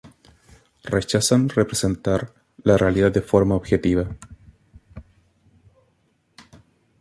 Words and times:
Rechazan 0.83 1.49
representar 1.49 2.33
la 2.63 2.75
realidad 2.75 3.11
de 3.11 3.21
forma 3.21 3.53
objetiva. 3.53 4.09